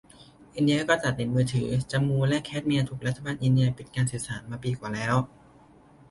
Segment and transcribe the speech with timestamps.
[0.55, 5.15] อินเดียก็ตัดเน็ตมือถือ จัมมูและแคชเมียร์ถูกรัฐบาลอินเดียปิดการสื่อสารมาปีกว่าแล้ว